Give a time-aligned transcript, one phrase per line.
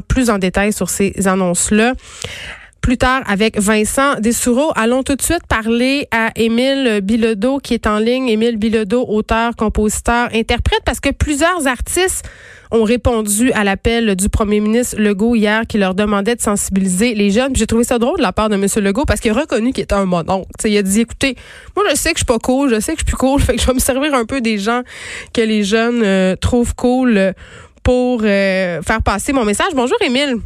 [0.00, 1.94] plus en détail sur ces annonces-là.
[2.80, 4.72] Plus tard avec Vincent Dessoureau.
[4.74, 8.28] Allons tout de suite parler à Émile Bilodeau qui est en ligne.
[8.28, 12.28] Émile Bilodeau, auteur, compositeur, interprète, parce que plusieurs artistes
[12.72, 17.30] ont répondu à l'appel du premier ministre Legault hier qui leur demandait de sensibiliser les
[17.30, 17.54] jeunes.
[17.54, 18.66] J'ai trouvé ça drôle de la part de M.
[18.84, 20.50] Legault parce qu'il a reconnu qu'il était un mononcle.
[20.64, 21.36] il a dit, écoutez,
[21.76, 23.40] moi je sais que je suis pas cool, je sais que je suis plus cool,
[23.40, 24.82] fait que je vais me servir un peu des gens
[25.32, 27.32] que les jeunes euh, trouvent cool
[27.84, 29.72] pour euh, faire passer mon message.
[29.74, 30.38] Bonjour, Émile.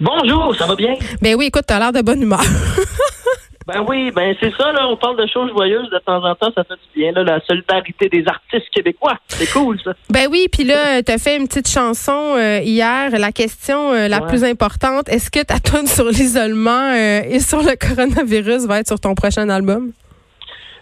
[0.00, 0.94] Bonjour, ça va bien?
[1.20, 2.40] Ben oui, écoute, t'as l'air de bonne humeur.
[3.66, 6.50] ben oui, ben c'est ça, là, on parle de choses joyeuses de temps en temps,
[6.54, 9.18] ça fait du bien, là, la solidarité des artistes québécois.
[9.28, 9.92] C'est cool, ça.
[10.10, 13.10] Ben oui, puis là, t'as fait une petite chanson euh, hier.
[13.18, 17.76] La question euh, la plus importante, est-ce que ta tonne sur l'isolement et sur le
[17.76, 19.92] coronavirus va être sur ton prochain album?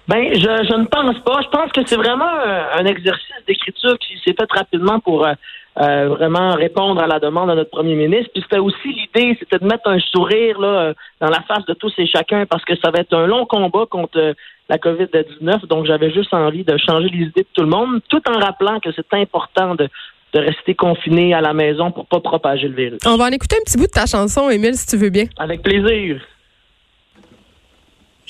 [0.09, 1.41] Ben, je, je ne pense pas.
[1.43, 6.55] Je pense que c'est vraiment un, exercice d'écriture qui s'est fait rapidement pour euh, vraiment
[6.55, 8.31] répondre à la demande de notre premier ministre.
[8.35, 11.93] Puis c'était aussi l'idée, c'était de mettre un sourire là dans la face de tous
[11.99, 14.35] et chacun parce que ça va être un long combat contre euh,
[14.69, 15.67] la COVID-19.
[15.69, 18.81] Donc j'avais juste envie de changer les idées de tout le monde, tout en rappelant
[18.81, 19.89] que c'est important de
[20.33, 23.01] de rester confiné à la maison pour pas propager le virus.
[23.07, 25.25] On va en écouter un petit bout de ta chanson, Émile, si tu veux bien.
[25.39, 26.21] Avec plaisir.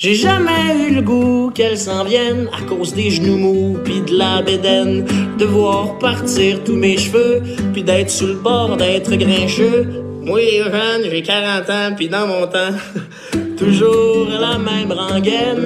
[0.03, 4.17] J'ai jamais eu le goût qu'elle s'en vienne à cause des genoux mous pis de
[4.17, 5.05] la bédaine,
[5.39, 10.03] de voir partir tous mes cheveux puis d'être sur le bord d'être grincheux.
[10.25, 12.75] Moi, jeune, j'ai 40 ans puis dans mon temps,
[13.57, 15.63] toujours la même rengaine.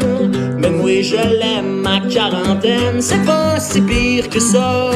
[0.60, 4.92] Mais moi, je l'aime, ma quarantaine, c'est pas si pire que ça.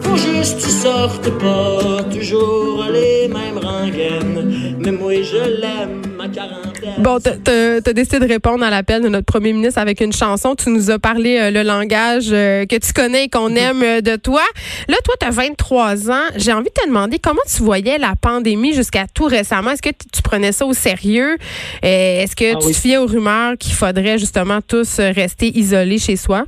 [0.00, 4.76] Faut juste tu sortes pas, toujours les mêmes rengaines.
[4.78, 6.67] Mais moi, je l'aime, ma quarantaine.
[6.96, 10.54] Bon, t'as décidé de répondre à l'appel de notre premier ministre avec une chanson.
[10.54, 14.00] Tu nous as parlé euh, le langage euh, que tu connais et qu'on aime euh,
[14.00, 14.42] de toi.
[14.88, 16.26] Là, toi, tu as 23 ans.
[16.36, 19.70] J'ai envie de te demander comment tu voyais la pandémie jusqu'à tout récemment?
[19.70, 21.36] Est-ce que tu prenais ça au sérieux?
[21.82, 26.16] Est-ce que ah tu te fiais aux rumeurs qu'il faudrait justement tous rester isolés chez
[26.16, 26.44] soi?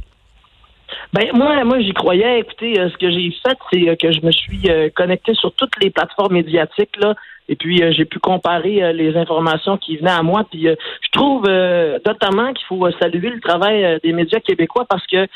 [1.12, 2.41] Ben moi, moi j'y croyais.
[2.41, 6.34] Écoutez, ce que j'ai fait, c'est que je me suis connecté sur toutes les plateformes
[6.34, 7.15] médiatiques là,
[7.50, 10.44] et puis, euh, j'ai pu comparer euh, les informations qui venaient à moi.
[10.49, 11.43] Puis, euh, je trouve
[12.06, 15.27] notamment qu'il faut saluer le travail des médias québécois parce que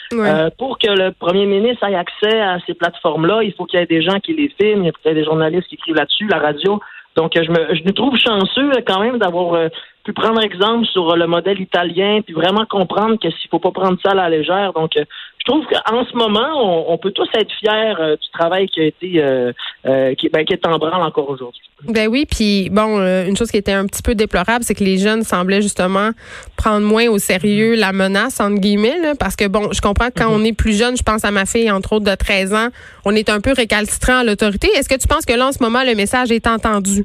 [0.57, 3.87] pour que le premier ministre ait accès à ces plateformes-là, il faut qu'il y ait
[3.87, 6.29] des gens qui les filment, il faut qu'il y ait des journalistes qui écrivent là-dessus,
[6.29, 6.81] la radio.
[7.17, 9.69] Donc, je me, je me trouve chanceux quand même d'avoir
[10.05, 13.99] pu prendre exemple sur le modèle italien, puis vraiment comprendre que s'il faut pas prendre
[14.05, 14.73] ça à la légère.
[14.73, 14.93] Donc,
[15.45, 18.85] je trouve qu'en ce moment, on, peut tous être fiers euh, du travail qui a
[18.85, 19.53] été euh,
[19.85, 21.61] euh, qui, ben, qui, est en branle encore aujourd'hui.
[21.87, 24.97] Ben oui, puis bon, une chose qui était un petit peu déplorable, c'est que les
[24.97, 26.11] jeunes semblaient justement
[26.57, 30.31] prendre moins au sérieux la menace entre guillemets, parce que bon, je comprends que quand
[30.31, 30.41] mm-hmm.
[30.41, 32.69] on est plus jeune, je pense à ma fille entre autres de 13 ans,
[33.05, 34.69] on est un peu récalcitrant à l'autorité.
[34.77, 37.05] Est-ce que tu penses que là en ce moment le message est entendu?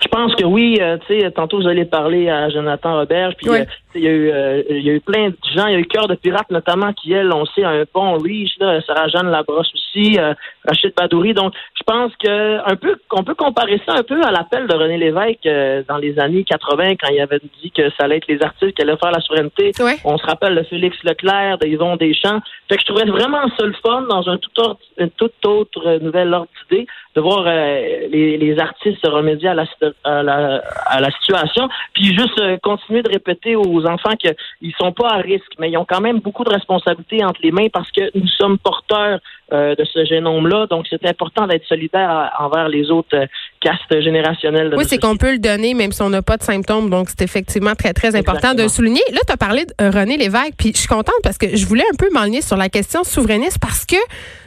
[0.00, 0.78] Je pense que oui.
[0.80, 4.10] Euh, tu sais, tantôt vous allez parler à Jonathan Robert, puis euh, il y a
[4.10, 5.66] eu euh, il y a eu plein de gens.
[5.66, 8.58] Il y a eu Cœur de Pirate notamment qui elle, on sait, un bon reach
[8.58, 8.80] là.
[8.82, 10.18] Sarah Jeanne Labrosse aussi,
[10.66, 11.34] Rachid Badouri.
[11.34, 14.74] Donc, je pense que un peu qu'on peut comparer ça un peu à l'appel de
[14.74, 15.48] René Lévesque
[15.88, 18.82] dans les années 80 quand il avait dit que ça allait être les artistes qui
[18.82, 19.72] allaient faire la souveraineté.
[20.04, 22.40] On se rappelle de Félix Leclerc, de Yvon Deschamps.
[22.68, 25.98] Fait que je trouvais vraiment ça le fun dans un tout autre, une toute autre
[26.02, 29.66] nouvelle ordre d'idée de voir les, les artistes se remédier à la
[30.04, 31.68] à la, à la situation.
[31.94, 35.76] Puis juste euh, continuer de répéter aux enfants qu'ils sont pas à risque, mais ils
[35.76, 39.20] ont quand même beaucoup de responsabilités entre les mains parce que nous sommes porteurs
[39.52, 40.66] euh, de ce génome-là.
[40.66, 43.16] Donc, c'est important d'être solidaire envers les autres
[43.64, 44.74] euh, castes générationnelles.
[44.76, 46.90] oui, c'est qu'on peut le donner même si on n'a pas de symptômes.
[46.90, 49.02] Donc, c'est effectivement très, très important de souligner.
[49.12, 51.84] Là, tu as parlé de René Lévesque, puis je suis contente parce que je voulais
[51.92, 53.96] un peu m'enligner sur la question souverainiste parce que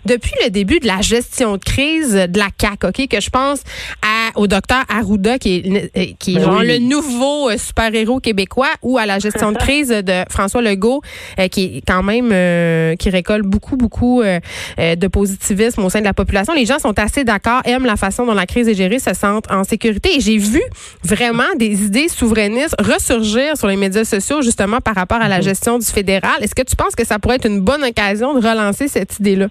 [0.05, 3.61] depuis le début de la gestion de crise de la CAQ, OK, que je pense
[4.01, 8.71] à, au docteur Arruda, qui est, euh, qui est ben le nouveau euh, super-héros québécois,
[8.81, 11.01] ou à la gestion de crise de François Legault,
[11.39, 12.29] euh, qui est quand même,
[12.97, 16.53] qui récolte beaucoup, beaucoup de positivisme au sein de la population.
[16.53, 19.51] Les gens sont assez d'accord, aiment la façon dont la crise est gérée, se sentent
[19.51, 20.17] en sécurité.
[20.17, 20.61] Et j'ai vu
[21.03, 25.43] vraiment des idées souverainistes ressurgir sur les médias sociaux, justement, par rapport à la mhm.
[25.43, 26.41] gestion du fédéral.
[26.41, 29.47] Est-ce que tu penses que ça pourrait être une bonne occasion de relancer cette idée-là?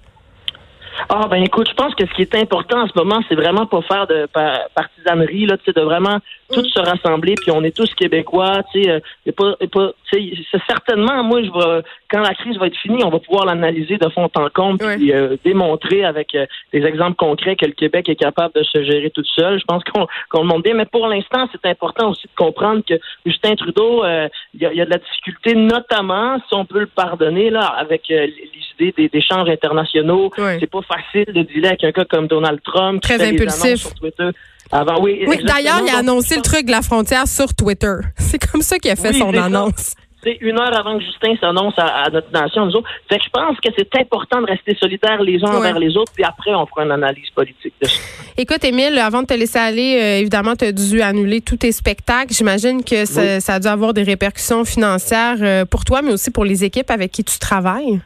[1.09, 3.67] Ah ben écoute, je pense que ce qui est important en ce moment, c'est vraiment
[3.67, 4.29] pas faire de
[4.75, 6.19] partisanerie là, de vraiment
[6.53, 10.33] tous se rassembler, puis on est tous québécois, tu sais, euh, pas, pas c'est
[10.67, 14.09] certainement, moi, je vais, quand la crise va être finie, on va pouvoir l'analyser de
[14.09, 18.17] fond en comble, puis euh, démontrer avec euh, des exemples concrets que le Québec est
[18.17, 19.61] capable de se gérer tout seul.
[19.61, 22.83] Je pense qu'on qu'on le montre bien, mais pour l'instant, c'est important aussi de comprendre
[22.87, 22.95] que
[23.25, 26.87] Justin Trudeau, il y, a, y, a, de la difficulté, notamment, si on peut le
[26.87, 28.51] pardonner, là, avec les
[28.97, 30.31] des échanges internationaux.
[30.59, 33.01] C'est pas facile de dealer avec un gars comme Donald Trump.
[33.01, 33.77] Très impulsif.
[33.77, 34.31] Sur Twitter.
[34.73, 37.95] Avant, oui, oui d'ailleurs, il a annoncé le truc de la frontière sur Twitter.
[38.19, 39.95] C'est comme ça qu'il a fait son annonce.
[40.23, 42.89] C'est une heure avant que Justin s'annonce à, notre nation, nous autres.
[43.09, 46.13] Fait que je pense que c'est important de rester solidaires les uns envers les autres,
[46.13, 47.99] puis après, on fera une analyse politique de ça.
[48.37, 51.73] Écoute, Émile, avant de te laisser aller, euh, évidemment, tu as dû annuler tous tes
[51.73, 52.35] spectacles.
[52.35, 56.31] J'imagine que ça, ça, a dû avoir des répercussions financières euh, pour toi, mais aussi
[56.31, 58.01] pour les équipes avec qui tu travailles.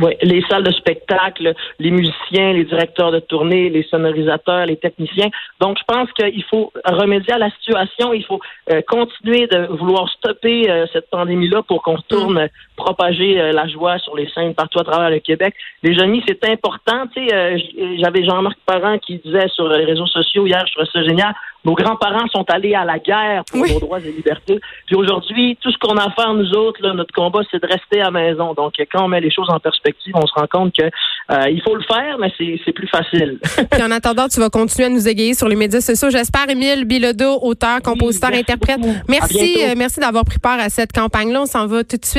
[0.00, 5.28] Oui, les salles de spectacle, les musiciens, les directeurs de tournée, les sonorisateurs, les techniciens.
[5.60, 8.12] Donc, je pense qu'il faut remédier à la situation.
[8.12, 8.38] Il faut
[8.70, 13.98] euh, continuer de vouloir stopper euh, cette pandémie-là pour qu'on retourne propager euh, la joie
[13.98, 15.54] sur les scènes partout à travers le Québec.
[15.82, 17.06] Les amis, c'est important.
[17.16, 21.02] Tu sais, j'avais Jean-Marc Parent qui disait sur les réseaux sociaux hier, je trouvais ça
[21.02, 21.34] génial.
[21.68, 24.58] Nos grands-parents sont allés à la guerre pour nos droits et libertés.
[24.86, 27.66] Puis aujourd'hui, tout ce qu'on a à faire, nous autres, là, notre combat, c'est de
[27.66, 28.54] rester à la maison.
[28.54, 31.60] Donc, quand on met les choses en perspective, on se rend compte que euh, il
[31.60, 33.38] faut le faire, mais c'est plus facile.
[33.70, 36.08] Puis en attendant, tu vas continuer à nous égayer sur les médias sociaux.
[36.08, 38.80] J'espère, Émile Bilodeau, auteur, compositeur, interprète.
[39.06, 41.42] Merci, euh, merci d'avoir pris part à cette campagne-là.
[41.42, 42.16] On s'en va tout de suite